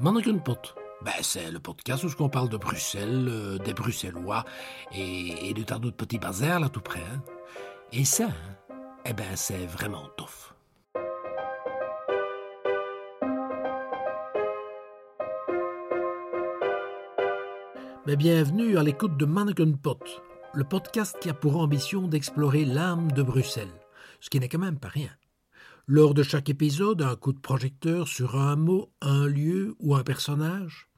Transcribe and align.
Manneken-pot. 0.00 0.74
Ben, 1.02 1.12
c'est 1.22 1.50
le 1.50 1.60
podcast 1.60 2.04
où 2.04 2.08
on 2.22 2.28
parle 2.28 2.48
de 2.48 2.56
Bruxelles, 2.56 3.26
euh, 3.28 3.58
des 3.58 3.74
Bruxellois 3.74 4.44
et, 4.92 5.50
et 5.50 5.54
de 5.54 5.62
tas 5.62 5.78
d'autres 5.78 5.96
petits 5.96 6.18
bazars 6.18 6.60
là 6.60 6.68
tout 6.68 6.80
près. 6.80 7.00
hein. 7.00 7.22
Et 7.92 8.04
ça, 8.04 8.24
hein, 8.26 8.74
eh 9.04 9.12
ben, 9.12 9.36
c'est 9.36 9.66
vraiment 9.66 10.08
tough. 10.16 10.52
Mais 18.06 18.16
bienvenue 18.16 18.78
à 18.78 18.82
l'écoute 18.82 19.16
de 19.16 19.24
Manneken 19.26 19.76
Pot, 19.76 20.22
le 20.54 20.64
podcast 20.64 21.16
qui 21.20 21.28
a 21.28 21.34
pour 21.34 21.56
ambition 21.60 22.06
d'explorer 22.06 22.64
l'âme 22.64 23.10
de 23.12 23.22
Bruxelles, 23.22 23.72
ce 24.20 24.30
qui 24.30 24.38
n'est 24.38 24.48
quand 24.48 24.58
même 24.60 24.78
pas 24.78 24.88
rien. 24.88 25.10
Lors 25.88 26.14
de 26.14 26.24
chaque 26.24 26.48
épisode, 26.48 27.00
un 27.00 27.14
coup 27.14 27.32
de 27.32 27.38
projecteur 27.38 28.08
sur 28.08 28.34
un 28.34 28.56
mot, 28.56 28.90
un 29.00 29.28
lieu 29.28 29.76
ou 29.78 29.94
un 29.94 30.02
personnage. 30.02 30.88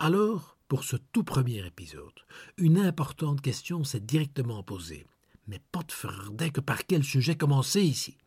Alors, 0.00 0.58
pour 0.66 0.82
ce 0.82 0.96
tout 0.96 1.22
premier 1.22 1.64
épisode, 1.64 2.18
une 2.58 2.78
importante 2.78 3.40
question 3.40 3.84
s'est 3.84 4.00
directement 4.00 4.64
posée. 4.64 5.06
Mais 5.46 5.62
fardin 5.88 6.50
que 6.50 6.60
par 6.60 6.84
quel 6.84 7.04
sujet 7.04 7.36
commencer 7.36 7.82
ici? 7.82 8.18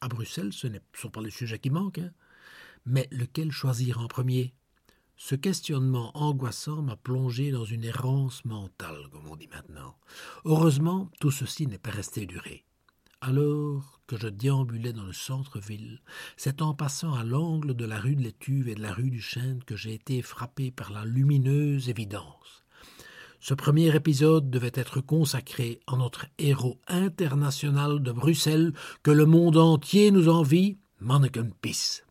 À 0.00 0.06
Bruxelles, 0.06 0.52
ce 0.52 0.68
ne 0.68 0.78
sont 0.92 1.10
pas 1.10 1.20
les 1.20 1.30
sujets 1.30 1.58
qui 1.58 1.70
manquent, 1.70 1.98
hein. 1.98 2.12
Mais 2.84 3.08
lequel 3.10 3.50
choisir 3.50 3.98
en 3.98 4.06
premier? 4.06 4.54
Ce 5.16 5.34
questionnement 5.34 6.16
angoissant 6.16 6.80
m'a 6.80 6.94
plongé 6.94 7.50
dans 7.50 7.64
une 7.64 7.82
errance 7.82 8.44
mentale, 8.44 9.08
comme 9.10 9.26
on 9.26 9.34
dit 9.34 9.48
maintenant. 9.48 9.96
Heureusement, 10.44 11.10
tout 11.18 11.32
ceci 11.32 11.66
n'est 11.66 11.78
pas 11.78 11.90
resté 11.90 12.24
durer. 12.24 12.64
Alors 13.28 13.98
que 14.06 14.16
je 14.16 14.28
déambulais 14.28 14.92
dans 14.92 15.02
le 15.02 15.12
centre-ville, 15.12 16.00
c'est 16.36 16.62
en 16.62 16.74
passant 16.74 17.12
à 17.12 17.24
l'angle 17.24 17.74
de 17.74 17.84
la 17.84 17.98
rue 17.98 18.14
de 18.14 18.22
l'Étuve 18.22 18.68
et 18.68 18.76
de 18.76 18.82
la 18.82 18.92
rue 18.92 19.10
du 19.10 19.20
Chêne 19.20 19.64
que 19.66 19.74
j'ai 19.74 19.94
été 19.94 20.22
frappé 20.22 20.70
par 20.70 20.92
la 20.92 21.04
lumineuse 21.04 21.88
évidence. 21.88 22.62
Ce 23.40 23.52
premier 23.52 23.92
épisode 23.96 24.48
devait 24.48 24.70
être 24.74 25.00
consacré 25.00 25.80
à 25.88 25.96
notre 25.96 26.26
héros 26.38 26.78
international 26.86 28.00
de 28.00 28.12
Bruxelles 28.12 28.72
que 29.02 29.10
le 29.10 29.26
monde 29.26 29.56
entier 29.56 30.12
nous 30.12 30.28
envie, 30.28 30.78
Manneken 31.00 31.50
Pis. 31.60 32.02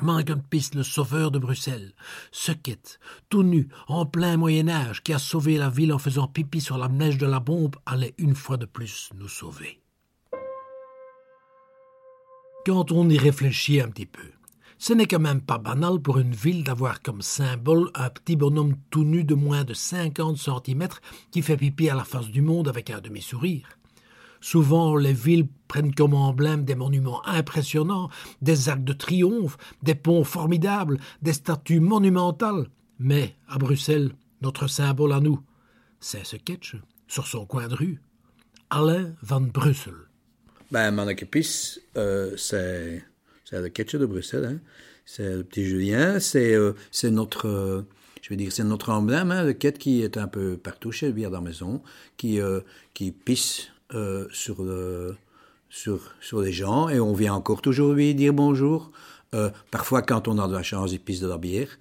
Manneken 0.00 0.44
Pis, 0.48 0.70
le 0.72 0.84
sauveur 0.84 1.32
de 1.32 1.40
Bruxelles, 1.40 1.94
ce 2.30 2.52
quête, 2.52 3.00
tout 3.28 3.42
nu, 3.42 3.68
en 3.88 4.06
plein 4.06 4.36
Moyen-Âge, 4.36 5.02
qui 5.02 5.12
a 5.12 5.18
sauvé 5.18 5.58
la 5.58 5.68
ville 5.68 5.92
en 5.92 5.98
faisant 5.98 6.28
pipi 6.28 6.60
sur 6.60 6.78
la 6.78 6.86
neige 6.86 7.18
de 7.18 7.26
la 7.26 7.40
bombe, 7.40 7.74
allait 7.86 8.14
une 8.18 8.36
fois 8.36 8.56
de 8.56 8.66
plus 8.66 9.10
nous 9.16 9.26
sauver. 9.26 9.82
Quand 12.68 12.92
on 12.92 13.08
y 13.08 13.16
réfléchit 13.16 13.80
un 13.80 13.88
petit 13.88 14.04
peu, 14.04 14.28
ce 14.76 14.92
n'est 14.92 15.06
quand 15.06 15.18
même 15.18 15.40
pas 15.40 15.56
banal 15.56 16.00
pour 16.00 16.18
une 16.18 16.34
ville 16.34 16.64
d'avoir 16.64 17.00
comme 17.00 17.22
symbole 17.22 17.90
un 17.94 18.10
petit 18.10 18.36
bonhomme 18.36 18.74
tout 18.90 19.04
nu 19.04 19.24
de 19.24 19.34
moins 19.34 19.64
de 19.64 19.72
50 19.72 20.36
cm 20.36 20.86
qui 21.30 21.40
fait 21.40 21.56
pipi 21.56 21.88
à 21.88 21.94
la 21.94 22.04
face 22.04 22.28
du 22.28 22.42
monde 22.42 22.68
avec 22.68 22.90
un 22.90 23.00
demi-sourire. 23.00 23.70
Souvent, 24.42 24.96
les 24.96 25.14
villes 25.14 25.48
prennent 25.66 25.94
comme 25.94 26.12
emblème 26.12 26.66
des 26.66 26.74
monuments 26.74 27.26
impressionnants, 27.26 28.10
des 28.42 28.68
arcs 28.68 28.84
de 28.84 28.92
triomphe, 28.92 29.56
des 29.82 29.94
ponts 29.94 30.24
formidables, 30.24 31.00
des 31.22 31.32
statues 31.32 31.80
monumentales. 31.80 32.68
Mais, 32.98 33.34
à 33.48 33.56
Bruxelles, 33.56 34.12
notre 34.42 34.66
symbole 34.66 35.14
à 35.14 35.20
nous, 35.20 35.40
c'est 36.00 36.26
ce 36.26 36.36
ketch 36.36 36.76
sur 37.06 37.28
son 37.28 37.46
coin 37.46 37.66
de 37.66 37.74
rue. 37.74 38.02
Alain 38.68 39.14
van 39.22 39.40
Brussel. 39.40 40.07
Ben, 40.70 40.90
Manakepis, 40.90 41.78
euh, 41.96 42.36
c'est 42.36 43.02
le 43.52 43.68
ketchup 43.68 44.00
de 44.00 44.06
Bruxelles. 44.06 44.44
Hein. 44.44 44.58
C'est 45.06 45.36
le 45.36 45.42
petit 45.42 45.64
Julien. 45.64 46.20
C'est 46.20 46.52
euh, 46.52 46.74
notre, 47.04 47.48
euh, 47.48 47.86
je 48.20 48.28
veux 48.28 48.36
dire, 48.36 48.52
c'est 48.52 48.64
notre 48.64 48.90
emblème, 48.90 49.30
hein, 49.30 49.44
le 49.44 49.54
quête 49.54 49.78
qui 49.78 50.02
est 50.02 50.18
un 50.18 50.28
peu 50.28 50.58
partout 50.58 50.92
chez 50.92 51.10
lui 51.10 51.24
à 51.24 51.30
la 51.30 51.40
maison, 51.40 51.82
qui 52.18 52.40
euh, 52.40 52.60
qui 52.92 53.12
pisse 53.12 53.68
euh, 53.94 54.28
sur 54.30 54.58
sur 55.70 56.14
sur 56.20 56.42
les 56.42 56.52
gens 56.52 56.90
et 56.90 57.00
on 57.00 57.14
vient 57.14 57.32
encore 57.32 57.62
toujours 57.62 57.94
lui 57.94 58.14
dire 58.14 58.34
bonjour. 58.34 58.90
Parfois, 59.70 60.02
quand 60.02 60.28
on 60.28 60.38
a 60.38 60.48
de 60.48 60.54
la 60.54 60.62
chance, 60.62 60.92
il 60.92 61.00
pisse 61.00 61.20
de 61.20 61.28
la 61.28 61.38
bière. 61.38 61.78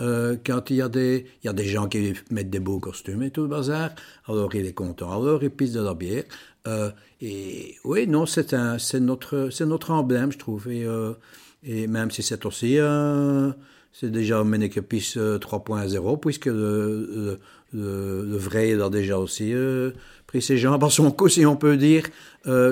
Euh, 0.00 0.36
quand 0.44 0.70
il 0.70 0.76
y, 0.76 0.82
a 0.82 0.88
des, 0.88 1.26
il 1.42 1.46
y 1.46 1.50
a 1.50 1.52
des 1.52 1.66
gens 1.66 1.86
qui 1.86 2.14
mettent 2.30 2.50
des 2.50 2.60
beaux 2.60 2.78
costumes 2.78 3.22
et 3.22 3.30
tout 3.30 3.42
le 3.42 3.48
bazar, 3.48 3.90
alors 4.26 4.54
il 4.54 4.66
est 4.66 4.72
content. 4.72 5.12
Alors 5.12 5.42
il 5.42 5.50
pisse 5.50 5.72
de 5.72 5.82
la 5.82 5.94
bière. 5.94 6.24
Euh, 6.66 6.90
et 7.20 7.76
oui, 7.84 8.06
non, 8.06 8.24
c'est 8.26 8.52
notre, 8.94 9.50
notre 9.64 9.90
emblème, 9.90 10.32
je 10.32 10.38
trouve. 10.38 10.70
Et, 10.70 10.84
euh, 10.84 11.12
et 11.62 11.86
même 11.86 12.10
si 12.10 12.22
c'est 12.22 12.46
aussi, 12.46 12.78
c'est 13.92 14.10
déjà 14.10 14.42
Menekepis 14.42 15.16
3.0, 15.16 16.20
puisque 16.20 16.46
le, 16.46 17.38
le, 17.74 18.36
vrai 18.36 18.70
il 18.70 18.80
a 18.80 18.88
déjà 18.88 19.18
aussi 19.18 19.52
pris 20.26 20.40
ses 20.40 20.56
jambes 20.56 20.82
à 20.84 20.90
son 20.90 21.10
cou, 21.10 21.28
si 21.28 21.44
on 21.44 21.56
peut 21.56 21.76
dire, 21.76 22.04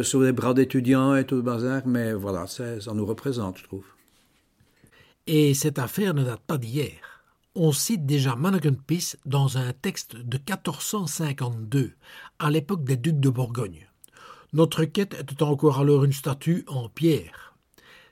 sur 0.03 0.22
les 0.22 0.33
bras 0.33 0.55
d'étudiants 0.55 1.15
et 1.15 1.25
tout 1.25 1.37
le 1.37 1.43
bazar. 1.43 1.83
Mais 1.87 2.15
voilà, 2.15 2.47
ça 2.47 2.95
nous 2.95 3.05
représente, 3.05 3.59
je 3.59 3.65
trouve. 3.65 3.84
Et 5.27 5.53
cette 5.53 5.78
affaire 5.78 6.15
ne 6.15 6.25
date 6.25 6.41
pas 6.47 6.56
d'hier. 6.56 7.07
On 7.60 7.72
cite 7.72 8.06
déjà 8.06 8.36
Manneken 8.36 8.76
Pis 8.76 9.16
dans 9.26 9.58
un 9.58 9.72
texte 9.72 10.14
de 10.14 10.38
1452, 10.38 11.91
à 12.38 12.50
l'époque 12.52 12.84
des 12.84 12.96
ducs 12.96 13.19
de 13.19 13.30
Bourgogne. 13.30 13.88
Notre 14.52 14.84
quête 14.84 15.14
était 15.14 15.42
encore 15.42 15.80
alors 15.80 16.04
une 16.04 16.12
statue 16.12 16.62
en 16.68 16.88
pierre. 16.88 17.56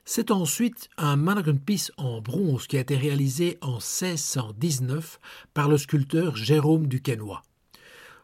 C'est 0.04 0.32
ensuite 0.32 0.88
un 0.96 1.14
Manneken 1.14 1.60
Pis 1.60 1.90
en 1.96 2.20
bronze 2.20 2.66
qui 2.66 2.76
a 2.76 2.80
été 2.80 2.96
réalisé 2.96 3.56
en 3.60 3.74
1619 3.74 5.20
par 5.54 5.68
le 5.68 5.78
sculpteur 5.78 6.34
Jérôme 6.34 6.88
Duquesnoy. 6.88 7.40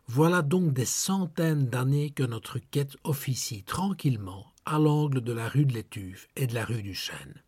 Voilà 0.08 0.42
donc 0.42 0.72
des 0.72 0.84
centaines 0.84 1.68
d'années 1.68 2.10
que 2.10 2.24
notre 2.24 2.58
quête 2.58 2.96
officie 3.04 3.62
tranquillement 3.62 4.46
à 4.66 4.80
l'angle 4.80 5.20
de 5.20 5.32
la 5.32 5.48
rue 5.48 5.66
de 5.66 5.74
l'Étuve 5.74 6.26
et 6.34 6.48
de 6.48 6.54
la 6.56 6.64
rue 6.64 6.82
du 6.82 6.94
Chêne. 6.96 7.40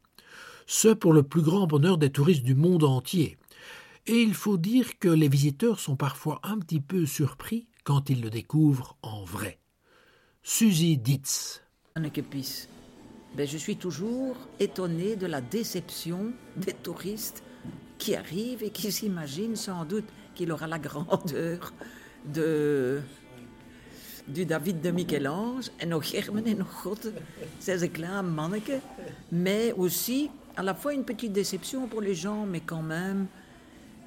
Ce 0.66 0.88
pour 0.88 1.12
le 1.12 1.24
plus 1.24 1.42
grand 1.42 1.66
bonheur 1.66 1.98
des 1.98 2.10
touristes 2.10 2.44
du 2.44 2.54
monde 2.54 2.84
entier. 2.84 3.36
Et 4.06 4.22
il 4.22 4.34
faut 4.34 4.59
dire 4.59 4.98
que 4.98 5.09
les 5.09 5.28
visiteurs 5.28 5.81
sont 5.81 5.97
parfois 5.97 6.41
un 6.42 6.59
petit 6.59 6.81
peu 6.81 7.06
surpris 7.06 7.69
quand 7.84 8.10
ils 8.10 8.20
le 8.20 8.28
découvrent 8.28 8.97
en 9.03 9.25
vrai. 9.25 9.59
Suzy 10.42 10.98
Ditz. 10.98 11.62
Ben, 11.97 13.48
je 13.48 13.56
suis 13.56 13.76
toujours 13.76 14.37
étonnée 14.60 15.16
de 15.16 15.26
la 15.26 15.41
déception 15.41 16.32
des 16.56 16.75
touristes 16.75 17.43
qui 17.97 18.14
arrivent 18.14 18.62
et 18.62 18.70
qui 18.70 18.93
s'imaginent 18.93 19.56
sans 19.56 19.84
doute 19.84 20.04
qu'il 20.34 20.53
aura 20.53 20.66
la 20.66 20.78
grandeur 20.78 21.72
de, 22.26 23.00
du 24.28 24.44
David 24.44 24.81
de 24.82 24.91
Michel-Ange 24.91 25.70
Germen 26.03 26.47
en 26.47 26.59
nog 26.59 26.69
God, 26.82 27.14
ces 27.59 27.84
éclats 27.84 28.22
manneke, 28.22 28.81
mais 29.32 29.72
aussi 29.72 30.31
à 30.56 30.62
la 30.62 30.75
fois 30.75 30.94
une 30.94 31.04
petite 31.04 31.32
déception 31.32 31.87
pour 31.87 32.00
les 32.00 32.14
gens, 32.14 32.47
mais 32.47 32.60
quand 32.60 32.82
même, 32.82 33.26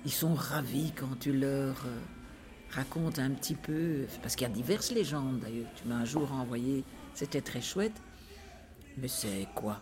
ils 0.07 0.11
sont 0.11 0.33
ravis 0.33 0.91
quand 0.99 1.15
tu 1.19 1.31
leur 1.33 1.75
euh, 1.85 1.99
racontes 2.71 3.19
un 3.19 3.31
petit 3.31 3.55
peu, 3.55 4.05
parce 4.21 4.35
qu'il 4.35 4.47
y 4.47 4.51
a 4.51 4.53
diverses 4.53 4.91
légendes 4.91 5.39
d'ailleurs, 5.41 5.69
tu 5.75 5.87
m'as 5.87 5.97
un 5.97 6.05
jour 6.05 6.31
envoyé, 6.31 6.83
c'était 7.13 7.41
très 7.41 7.61
chouette, 7.61 8.01
mais 8.97 9.09
c'est 9.09 9.47
quoi? 9.53 9.81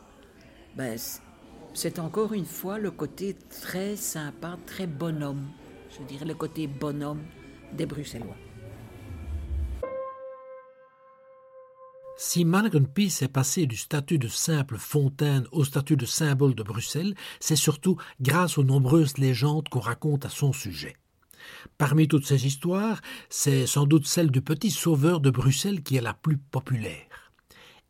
Ben, 0.76 0.98
c'est- 0.98 1.22
C'est 1.78 2.00
encore 2.00 2.32
une 2.34 2.46
fois 2.46 2.78
le 2.80 2.90
côté 2.90 3.36
très 3.62 3.98
sympa, 3.98 4.58
très 4.66 4.88
bonhomme, 4.88 5.46
je 5.90 6.02
dirais 6.06 6.24
le 6.26 6.34
côté 6.34 6.68
bonhomme 6.68 7.22
des 7.74 7.86
Bruxellois. 7.86 8.38
Si 12.18 12.46
Pis 12.94 13.18
est 13.22 13.28
passé 13.28 13.66
du 13.66 13.76
statut 13.76 14.18
de 14.18 14.30
simple 14.30 14.78
fontaine 14.78 15.46
au 15.52 15.66
statut 15.66 15.98
de 15.98 16.06
symbole 16.06 16.56
de 16.56 16.64
Bruxelles, 16.64 17.14
c'est 17.42 17.58
surtout 17.58 17.98
grâce 18.22 18.58
aux 18.58 18.64
nombreuses 18.64 19.18
légendes 19.18 19.68
qu'on 19.68 19.82
raconte 19.82 20.26
à 20.26 20.30
son 20.30 20.54
sujet. 20.54 20.96
Parmi 21.78 22.08
toutes 22.08 22.26
ces 22.26 22.48
histoires, 22.48 23.02
c'est 23.30 23.68
sans 23.68 23.86
doute 23.86 24.08
celle 24.08 24.32
du 24.32 24.42
petit 24.42 24.72
sauveur 24.72 25.20
de 25.20 25.30
Bruxelles 25.30 25.84
qui 25.84 25.98
est 25.98 26.02
la 26.02 26.14
plus 26.14 26.38
populaire. 26.38 27.32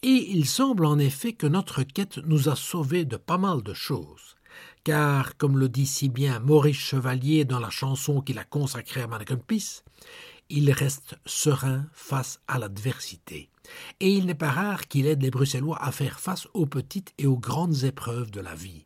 Et 0.01 0.31
il 0.31 0.45
semble 0.48 0.86
en 0.88 0.98
effet 0.98 1.33
que 1.33 1.48
notre 1.48 1.83
quête 1.83 2.18
nous 2.25 2.50
a 2.50 2.56
sauvés 2.56 3.06
de 3.06 3.18
pas 3.18 3.38
mal 3.38 3.62
de 3.62 3.74
choses. 3.75 4.36
Car, 4.83 5.38
comme 5.38 5.60
le 5.60 5.69
dit 5.69 5.86
si 5.86 6.10
bien 6.10 6.39
Maurice 6.39 6.77
Chevalier 6.77 7.45
dans 7.45 7.60
la 7.60 7.69
chanson 7.69 8.22
qu'il 8.22 8.39
a 8.39 8.44
consacrée 8.44 9.01
à 9.01 9.07
Pis, 9.48 9.83
il 10.50 10.72
reste 10.72 11.16
serein 11.25 11.86
face 11.94 12.39
à 12.48 12.57
l'adversité. 12.57 13.50
Et 14.00 14.10
il 14.10 14.26
n'est 14.26 14.34
pas 14.34 14.50
rare 14.50 14.88
qu'il 14.88 15.08
aide 15.08 15.22
les 15.22 15.32
Bruxellois 15.32 15.78
à 15.82 15.92
faire 15.92 16.20
face 16.20 16.48
aux 16.54 16.66
petites 16.66 17.14
et 17.18 17.28
aux 17.28 17.38
grandes 17.38 17.84
épreuves 17.84 18.32
de 18.32 18.42
la 18.42 18.56
vie. 18.56 18.86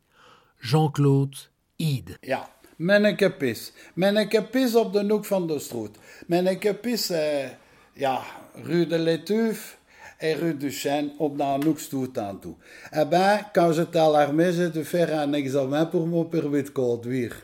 Jean-Claude 0.60 1.34
Ide. 1.78 2.18
Ja, 2.22 2.50
Mennekepis. 2.76 3.72
Mennekepis 3.94 4.74
op 4.74 4.92
de 4.92 5.04
hoek 5.08 5.24
van 5.24 5.46
de 5.46 5.58
Stroet. 5.58 5.98
Mennekepis, 6.26 7.10
eh, 7.10 7.48
ja, 7.94 8.22
Rue 8.64 8.86
de 8.86 8.98
l'Étuve. 8.98 9.80
et 10.20 10.34
rue 10.34 10.54
du 10.54 10.70
Chêne, 10.70 11.10
op 11.18 11.40
hoek 11.40 11.78
tout 11.88 12.18
aan 12.18 12.38
toe. 12.40 12.54
Eh 12.92 13.04
ben, 13.04 13.40
quand 13.54 13.72
j'étais 13.72 13.98
à 13.98 14.08
l'armée, 14.08 14.52
j'ai 14.52 14.68
dû 14.68 14.84
faire 14.84 15.18
un 15.18 15.32
examen 15.32 15.86
pour 15.86 16.06
mon 16.06 16.24
permis 16.24 16.62
de 16.62 16.68
conduire. 16.68 17.34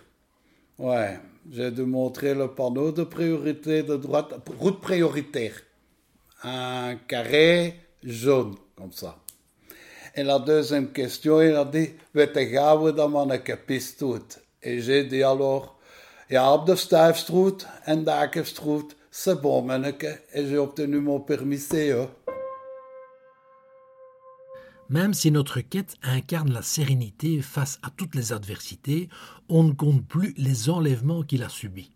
Ouais, 0.79 1.19
j'ai 1.50 1.71
dû 1.71 1.82
montrer 1.82 2.35
le 2.35 2.49
panneau 2.49 2.93
de 2.93 3.05
priorité 3.05 3.82
de 3.82 3.97
droite, 3.97 4.35
route 4.59 4.81
prioritaire. 4.81 5.55
Un 6.43 6.97
carré 7.09 7.81
jaune, 8.03 8.56
comme 8.77 8.93
ça. 8.93 9.17
Et 10.15 10.23
la 10.23 10.38
deuxième 10.38 10.93
question, 10.93 11.41
il 11.43 11.55
a 11.55 11.65
dit, 11.65 11.91
weet 12.15 12.35
de 12.35 12.44
gauw 12.44 12.93
dat 12.93 13.09
manneke 13.09 13.56
pis 13.67 13.97
doet? 13.99 14.38
Et 14.62 14.81
j'ai 14.81 15.05
dit 15.05 15.23
alors, 15.23 15.79
ja, 16.31 16.53
op 16.53 16.67
de 16.67 16.75
Stuyfstroet 16.75 17.67
en 17.87 17.97
Dakerstroet, 17.97 18.97
c'est 19.11 19.41
bon, 19.41 19.62
manneke. 19.62 20.23
Et 20.33 20.47
j'ai 20.47 20.59
obtenu 20.59 21.00
mon 21.00 21.21
permis 21.21 21.59
CE. 21.59 22.09
Même 24.89 25.15
si 25.15 25.31
notre 25.31 25.61
quête 25.61 25.97
incarne 26.03 26.53
la 26.53 26.62
sérénité 26.62 27.43
face 27.43 27.79
à 27.82 27.91
toutes 27.91 28.15
les 28.15 28.32
adversités, 28.32 29.09
on 29.49 29.65
ne 29.65 29.73
compte 29.73 30.06
plus 30.06 30.32
les 30.37 30.71
enlèvements 30.71 31.23
qu'il 31.25 31.43
a 31.43 31.49
subis. 31.49 31.95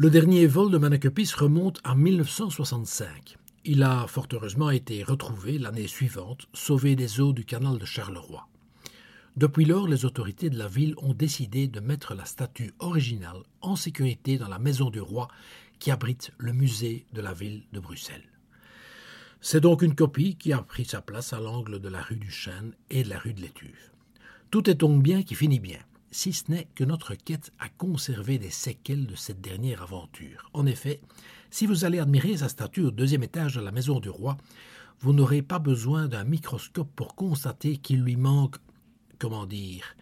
Le 0.00 0.10
dernier 0.10 0.46
vol 0.46 0.70
de 0.70 0.78
Manakepis 0.78 1.32
remonte 1.36 1.80
à 1.82 1.96
1965. 1.96 3.36
Il 3.64 3.82
a 3.82 4.06
fort 4.06 4.28
heureusement 4.32 4.70
été 4.70 5.02
retrouvé 5.02 5.58
l'année 5.58 5.88
suivante, 5.88 6.46
sauvé 6.52 6.94
des 6.94 7.20
eaux 7.20 7.32
du 7.32 7.44
canal 7.44 7.78
de 7.78 7.84
Charleroi. 7.84 8.46
Depuis 9.36 9.64
lors, 9.64 9.88
les 9.88 10.04
autorités 10.04 10.50
de 10.50 10.56
la 10.56 10.68
ville 10.68 10.94
ont 10.98 11.14
décidé 11.14 11.66
de 11.66 11.80
mettre 11.80 12.14
la 12.14 12.26
statue 12.26 12.72
originale 12.78 13.42
en 13.60 13.74
sécurité 13.74 14.38
dans 14.38 14.46
la 14.46 14.60
maison 14.60 14.88
du 14.88 15.00
roi 15.00 15.26
qui 15.80 15.90
abrite 15.90 16.30
le 16.38 16.52
musée 16.52 17.04
de 17.12 17.20
la 17.20 17.32
ville 17.32 17.64
de 17.72 17.80
Bruxelles. 17.80 18.30
C'est 19.40 19.62
donc 19.62 19.82
une 19.82 19.96
copie 19.96 20.36
qui 20.36 20.52
a 20.52 20.62
pris 20.62 20.84
sa 20.84 21.02
place 21.02 21.32
à 21.32 21.40
l'angle 21.40 21.80
de 21.80 21.88
la 21.88 22.02
rue 22.02 22.14
du 22.14 22.30
Chêne 22.30 22.72
et 22.88 23.02
de 23.02 23.08
la 23.08 23.18
rue 23.18 23.34
de 23.34 23.40
l'Étuve. 23.40 23.90
Tout 24.52 24.70
est 24.70 24.76
donc 24.76 25.02
bien 25.02 25.24
qui 25.24 25.34
finit 25.34 25.58
bien, 25.58 25.80
si 26.10 26.32
ce 26.32 26.50
n'est 26.50 26.68
que 26.74 26.84
notre 26.84 27.14
quête 27.14 27.52
a 27.58 27.68
conservé 27.68 28.38
des 28.38 28.50
séquelles 28.50 29.06
de 29.06 29.14
cette 29.14 29.40
dernière 29.40 29.82
aventure. 29.82 30.50
En 30.52 30.66
effet, 30.66 31.00
si 31.50 31.66
vous 31.66 31.84
allez 31.84 31.98
admirer 31.98 32.36
sa 32.36 32.48
statue 32.48 32.82
au 32.82 32.90
deuxième 32.90 33.22
étage 33.22 33.54
de 33.54 33.60
la 33.60 33.72
maison 33.72 34.00
du 34.00 34.08
roi, 34.08 34.36
vous 35.00 35.12
n'aurez 35.12 35.42
pas 35.42 35.58
besoin 35.58 36.08
d'un 36.08 36.24
microscope 36.24 36.90
pour 36.96 37.14
constater 37.14 37.76
qu'il 37.76 38.02
lui 38.02 38.16
manque, 38.16 38.56
comment 39.18 39.46
dire, 39.46 39.96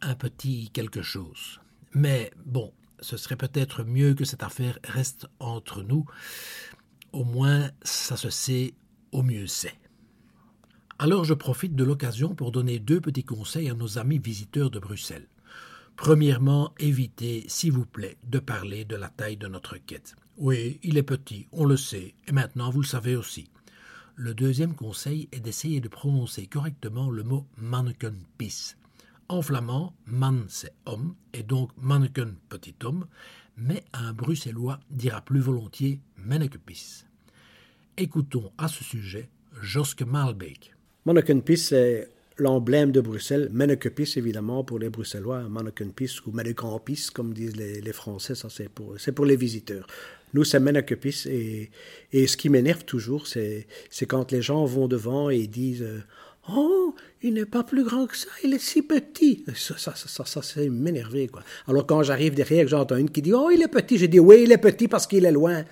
un 0.00 0.14
petit 0.14 0.70
quelque 0.70 1.02
chose. 1.02 1.60
Mais 1.92 2.30
bon, 2.44 2.72
ce 3.00 3.16
serait 3.16 3.36
peut-être 3.36 3.84
mieux 3.84 4.14
que 4.14 4.24
cette 4.24 4.42
affaire 4.42 4.78
reste 4.84 5.26
entre 5.40 5.82
nous. 5.82 6.06
Au 7.12 7.24
moins, 7.24 7.70
ça 7.82 8.16
se 8.16 8.30
sait, 8.30 8.74
au 9.12 9.22
mieux 9.22 9.46
c'est. 9.46 9.78
Alors 10.98 11.24
je 11.24 11.34
profite 11.34 11.74
de 11.74 11.82
l'occasion 11.82 12.34
pour 12.34 12.52
donner 12.52 12.78
deux 12.78 13.00
petits 13.00 13.24
conseils 13.24 13.68
à 13.68 13.74
nos 13.74 13.98
amis 13.98 14.18
visiteurs 14.18 14.70
de 14.70 14.78
Bruxelles. 14.78 15.26
Premièrement, 15.96 16.72
évitez, 16.78 17.44
s'il 17.48 17.72
vous 17.72 17.86
plaît, 17.86 18.16
de 18.24 18.38
parler 18.38 18.84
de 18.84 18.96
la 18.96 19.08
taille 19.08 19.36
de 19.36 19.48
notre 19.48 19.76
quête. 19.76 20.14
Oui, 20.36 20.78
il 20.82 20.96
est 20.96 21.02
petit, 21.02 21.46
on 21.52 21.64
le 21.64 21.76
sait, 21.76 22.14
et 22.28 22.32
maintenant 22.32 22.70
vous 22.70 22.80
le 22.80 22.86
savez 22.86 23.16
aussi. 23.16 23.50
Le 24.14 24.34
deuxième 24.34 24.74
conseil 24.74 25.28
est 25.32 25.40
d'essayer 25.40 25.80
de 25.80 25.88
prononcer 25.88 26.46
correctement 26.46 27.10
le 27.10 27.24
mot 27.24 27.46
manneken-pis. 27.56 28.76
En 29.28 29.42
flamand, 29.42 29.94
man 30.06 30.44
c'est 30.48 30.74
homme, 30.86 31.14
et 31.32 31.42
donc 31.42 31.70
manneken 31.76 32.36
petit 32.48 32.74
homme, 32.84 33.06
mais 33.56 33.84
un 33.92 34.12
bruxellois 34.12 34.78
dira 34.90 35.20
plus 35.20 35.40
volontiers 35.40 36.00
Mannekepis. 36.16 37.04
Écoutons 37.96 38.52
à 38.58 38.68
ce 38.68 38.82
sujet 38.84 39.30
Joske 39.60 40.02
Malbeek. 40.02 40.73
Mannekepis, 41.06 41.58
c'est 41.58 42.08
l'emblème 42.38 42.90
de 42.90 43.00
Bruxelles. 43.00 43.48
Mannekepis, 43.52 44.14
évidemment, 44.16 44.64
pour 44.64 44.78
les 44.78 44.88
Bruxellois, 44.88 45.42
Mannekepis 45.42 46.20
ou 46.26 46.30
Mannekempis, 46.30 47.08
comme 47.12 47.34
disent 47.34 47.56
les, 47.56 47.92
Français, 47.92 48.34
ça 48.34 48.48
c'est 48.50 48.68
pour, 48.68 49.24
les 49.26 49.36
visiteurs. 49.36 49.86
Nous, 50.32 50.44
c'est 50.44 50.60
Mannekepis, 50.60 51.26
et, 51.26 51.70
et 52.12 52.26
ce 52.26 52.36
qui 52.36 52.48
m'énerve 52.48 52.84
toujours, 52.84 53.26
c'est, 53.26 53.66
c'est 53.90 54.06
quand 54.06 54.32
les 54.32 54.42
gens 54.42 54.64
vont 54.64 54.88
devant 54.88 55.30
et 55.30 55.46
disent 55.46 55.84
Oh, 56.48 56.94
il 57.22 57.34
n'est 57.34 57.46
pas 57.46 57.64
plus 57.64 57.84
grand 57.84 58.06
que 58.06 58.16
ça, 58.16 58.28
il 58.42 58.52
est 58.52 58.58
si 58.58 58.82
petit. 58.82 59.44
Ça, 59.54 59.78
ça, 59.78 59.94
ça, 59.94 60.24
ça, 60.24 60.42
c'est 60.42 60.68
m'énerver, 60.68 61.28
quoi. 61.28 61.42
Alors 61.66 61.86
quand 61.86 62.02
j'arrive 62.02 62.34
derrière, 62.34 62.64
que 62.64 62.70
j'entends 62.70 62.96
une 62.96 63.10
qui 63.10 63.22
dit 63.22 63.32
Oh, 63.32 63.50
il 63.50 63.62
est 63.62 63.68
petit, 63.68 63.96
j'ai 63.96 64.08
dit 64.08 64.20
Oui, 64.20 64.42
il 64.44 64.52
est 64.52 64.58
petit 64.58 64.88
parce 64.88 65.06
qu'il 65.06 65.24
est 65.24 65.32
loin. 65.32 65.64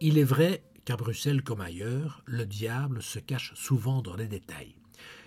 Il 0.00 0.18
est 0.18 0.24
vrai 0.24 0.60
qu'à 0.84 0.96
Bruxelles 0.96 1.42
comme 1.42 1.60
ailleurs, 1.60 2.22
le 2.26 2.46
diable 2.46 3.02
se 3.02 3.18
cache 3.18 3.52
souvent 3.54 4.02
dans 4.02 4.16
les 4.16 4.26
détails. 4.26 4.74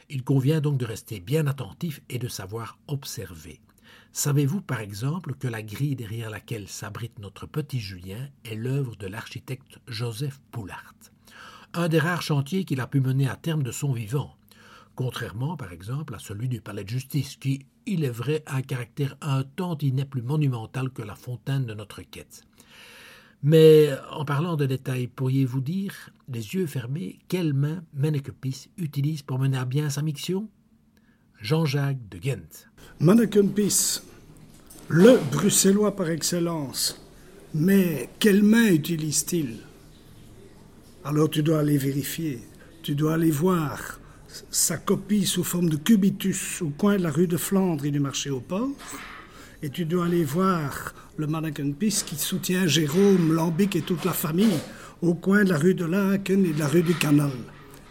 Il 0.10 0.24
convient 0.24 0.62
donc 0.62 0.78
de 0.78 0.86
rester 0.86 1.20
bien 1.20 1.48
attentif 1.48 2.02
et 2.10 2.20
de 2.20 2.28
savoir 2.28 2.80
observer. 2.88 3.60
Savez-vous 4.12 4.62
par 4.62 4.80
exemple 4.80 5.34
que 5.36 5.48
la 5.48 5.62
grille 5.62 5.96
derrière 5.96 6.30
laquelle 6.30 6.68
s'abrite 6.68 7.20
notre 7.20 7.46
petit 7.46 7.80
Julien 7.80 8.30
est 8.46 8.56
l'œuvre 8.56 8.96
de 8.96 9.08
l'architecte 9.08 9.80
Joseph 9.88 10.40
Poulart 10.52 10.94
un 11.74 11.90
des 11.90 12.00
rares 12.00 12.22
chantiers 12.22 12.66
qu'il 12.66 12.82
a 12.82 12.88
pu 12.88 13.00
mener 13.00 13.30
à 13.30 13.36
terme 13.36 13.64
de 13.64 13.72
son 13.72 13.94
vivant, 13.94 14.36
contrairement 14.96 15.58
par 15.58 15.72
exemple 15.72 16.16
à 16.16 16.20
celui 16.20 16.50
du 16.50 16.62
palais 16.62 16.84
de 16.84 16.90
justice, 16.90 17.36
qui, 17.36 17.66
il 17.86 18.04
est 18.04 18.10
vrai, 18.10 18.44
a 18.46 18.56
un 18.56 18.62
caractère 18.62 19.16
un 19.22 19.44
tantinet 19.44 20.06
plus 20.06 20.22
monumental 20.22 20.90
que 20.90 21.04
la 21.04 21.16
fontaine 21.16 21.66
de 21.66 21.74
notre 21.74 22.02
quête. 22.02 22.44
Mais 23.44 23.90
en 24.12 24.26
parlant 24.26 24.56
de 24.56 24.66
détails, 24.66 25.08
pourriez-vous 25.08 25.62
dire, 25.62 26.12
les 26.28 26.56
yeux 26.56 26.66
fermés, 26.66 27.20
quelle 27.28 27.54
main 27.54 27.84
Menekepis 27.94 28.70
utilise 28.78 29.22
pour 29.22 29.40
mener 29.40 29.58
à 29.58 29.66
bien 29.66 29.90
sa 29.90 30.02
mission? 30.02 30.50
Jean-Jacques 31.40 32.10
de 32.10 32.18
Ghent. 32.18 32.68
Menekepis, 33.00 34.02
le 34.90 35.20
bruxellois 35.32 35.96
par 35.96 36.10
excellence. 36.10 37.00
Mais 37.54 38.10
quelle 38.20 38.44
main 38.44 38.68
utilise-t-il? 38.68 39.58
Alors 41.04 41.30
tu 41.30 41.44
dois 41.44 41.60
aller 41.60 41.78
vérifier, 41.78 42.42
tu 42.84 42.96
dois 42.96 43.14
aller 43.14 43.32
voir 43.32 44.00
sa 44.50 44.78
copie 44.78 45.26
sous 45.26 45.44
forme 45.44 45.70
de 45.70 45.78
cubitus 45.78 46.62
au 46.62 46.70
coin 46.70 46.98
de 46.98 47.04
la 47.04 47.12
rue 47.12 47.28
de 47.28 47.38
Flandre 47.38 47.86
et 47.86 47.92
du 47.92 48.00
marché 48.00 48.30
aux 48.30 48.42
ports, 48.42 48.70
et 49.62 49.70
tu 49.70 49.86
dois 49.86 50.06
aller 50.06 50.24
voir 50.24 50.94
le 51.18 51.28
mannequin 51.28 51.72
pis 51.72 52.04
qui 52.06 52.16
soutient 52.16 52.68
Jérôme, 52.68 53.34
Lambic 53.34 53.76
et 53.76 53.82
toute 53.82 54.06
la 54.06 54.14
famille 54.14 54.60
au 55.02 55.14
coin 55.14 55.44
de 55.44 55.50
la 55.50 55.58
rue 55.58 55.76
de 55.76 55.86
Laken 55.86 56.46
et 56.46 56.54
de 56.54 56.60
la 56.60 56.68
rue 56.68 56.84
du 56.84 56.94
Canal. 56.96 57.32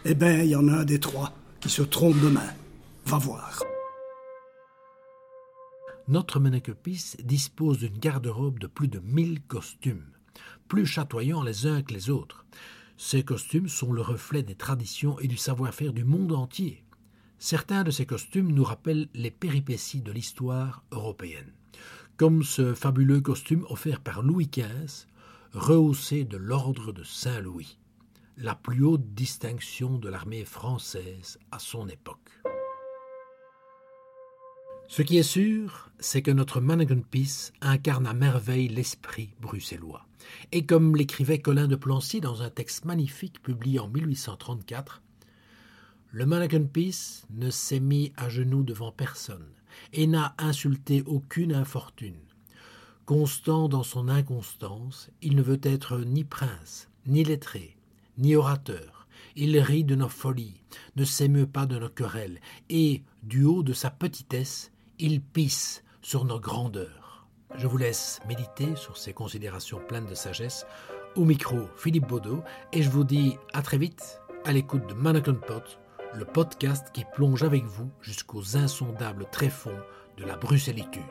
Eh 0.05 0.15
bien, 0.15 0.41
il 0.43 0.49
y 0.49 0.55
en 0.55 0.67
a 0.67 0.79
un 0.79 0.85
des 0.85 0.99
trois 0.99 1.33
qui 1.59 1.69
se 1.69 1.81
trompe 1.81 2.19
de 2.21 2.29
main. 2.29 2.53
Va 3.05 3.17
voir. 3.17 3.63
Notre 6.07 6.39
Menekepis 6.39 7.17
dispose 7.23 7.79
d'une 7.79 7.97
garde-robe 7.97 8.59
de 8.59 8.67
plus 8.67 8.87
de 8.87 8.99
1000 8.99 9.41
costumes, 9.41 10.05
plus 10.69 10.85
chatoyants 10.85 11.43
les 11.43 11.65
uns 11.65 11.81
que 11.81 11.93
les 11.93 12.09
autres. 12.09 12.45
Ces 12.95 13.23
costumes 13.23 13.67
sont 13.67 13.91
le 13.91 14.01
reflet 14.01 14.41
des 14.41 14.55
traditions 14.55 15.19
et 15.19 15.27
du 15.27 15.37
savoir-faire 15.37 15.93
du 15.93 16.05
monde 16.05 16.31
entier. 16.31 16.83
Certains 17.39 17.83
de 17.83 17.91
ces 17.91 18.05
costumes 18.05 18.51
nous 18.51 18.63
rappellent 18.63 19.09
les 19.13 19.31
péripéties 19.31 20.01
de 20.01 20.11
l'histoire 20.11 20.83
européenne, 20.91 21.51
comme 22.17 22.41
ce 22.43 22.73
fabuleux 22.73 23.21
costume 23.21 23.65
offert 23.69 24.01
par 24.01 24.23
Louis 24.23 24.49
XV, 24.51 25.07
rehaussé 25.53 26.25
de 26.25 26.37
l'ordre 26.37 26.91
de 26.91 27.03
Saint-Louis, 27.03 27.77
la 28.37 28.55
plus 28.55 28.83
haute 28.83 29.13
distinction 29.13 29.99
de 29.99 30.09
l'armée 30.09 30.43
française 30.43 31.37
à 31.51 31.59
son 31.59 31.87
époque. 31.87 32.31
Ce 34.87 35.03
qui 35.03 35.17
est 35.17 35.23
sûr, 35.23 35.91
c'est 35.99 36.21
que 36.23 36.31
notre 36.31 36.59
Mannequin 36.59 37.01
Peace 37.01 37.51
incarne 37.61 38.07
à 38.07 38.13
merveille 38.13 38.67
l'esprit 38.67 39.35
bruxellois. 39.39 40.07
Et 40.51 40.65
comme 40.65 40.95
l'écrivait 40.95 41.39
Colin 41.39 41.67
de 41.67 41.75
Plancy 41.75 42.19
dans 42.19 42.41
un 42.41 42.49
texte 42.49 42.85
magnifique 42.85 43.41
publié 43.43 43.79
en 43.79 43.89
1834, 43.89 45.03
le 46.11 46.25
Mannequin 46.25 46.63
Peace 46.63 47.25
ne 47.29 47.49
s'est 47.49 47.79
mis 47.79 48.11
à 48.15 48.27
genoux 48.29 48.63
devant 48.63 48.91
personne 48.91 49.45
et 49.93 50.07
n'a 50.07 50.35
insulté 50.37 51.03
aucune 51.05 51.53
infortune. 51.53 52.19
Constant 53.05 53.69
dans 53.69 53.83
son 53.83 54.09
inconstance, 54.09 55.09
il 55.21 55.35
ne 55.35 55.41
veut 55.41 55.61
être 55.63 55.99
ni 55.99 56.23
prince, 56.23 56.89
ni 57.05 57.23
lettré, 57.23 57.77
ni 58.17 58.35
orateur. 58.35 59.07
Il 59.35 59.57
rit 59.59 59.83
de 59.83 59.95
nos 59.95 60.09
folies, 60.09 60.61
ne 60.95 61.05
s'émeut 61.05 61.47
pas 61.47 61.65
de 61.65 61.79
nos 61.79 61.89
querelles, 61.89 62.41
et, 62.69 63.03
du 63.23 63.45
haut 63.45 63.63
de 63.63 63.73
sa 63.73 63.89
petitesse, 63.89 64.71
il 64.99 65.21
pisse 65.21 65.83
sur 66.01 66.25
nos 66.25 66.39
grandeurs. 66.39 67.27
Je 67.55 67.67
vous 67.67 67.77
laisse 67.77 68.19
méditer 68.27 68.75
sur 68.75 68.97
ces 68.97 69.13
considérations 69.13 69.79
pleines 69.87 70.05
de 70.05 70.15
sagesse. 70.15 70.65
Au 71.15 71.23
micro, 71.23 71.69
Philippe 71.77 72.07
Baudot, 72.07 72.43
et 72.73 72.83
je 72.83 72.89
vous 72.89 73.03
dis 73.03 73.37
à 73.53 73.61
très 73.61 73.77
vite 73.77 74.19
à 74.43 74.51
l'écoute 74.51 74.87
de 74.87 74.93
Mannequin 74.93 75.33
Pot, 75.33 75.79
le 76.13 76.25
podcast 76.25 76.87
qui 76.93 77.05
plonge 77.13 77.43
avec 77.43 77.63
vous 77.65 77.89
jusqu'aux 78.01 78.57
insondables 78.57 79.27
tréfonds 79.31 79.79
de 80.17 80.25
la 80.25 80.35
bruxellitude. 80.35 81.03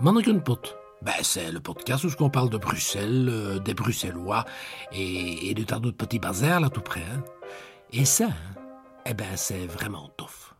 Mannequin 0.00 0.38
Pot 0.38 0.76
Ben, 1.02 1.12
c'est 1.22 1.50
le 1.50 1.60
podcast 1.60 2.04
où 2.04 2.08
on 2.20 2.30
parle 2.30 2.50
de 2.50 2.58
Bruxelles, 2.58 3.28
euh, 3.28 3.58
des 3.58 3.74
Bruxellois 3.74 4.44
et, 4.92 5.50
et 5.50 5.54
de 5.54 5.64
tas 5.64 5.78
d'autres 5.80 5.96
petits 5.96 6.18
bazars 6.18 6.60
là 6.60 6.70
tout 6.70 6.80
près. 6.80 7.02
hein. 7.02 7.22
Et 7.92 8.04
ça, 8.04 8.26
hein, 8.26 8.60
eh 9.06 9.14
ben, 9.14 9.36
c'est 9.36 9.66
vraiment 9.66 10.10
tough. 10.16 10.54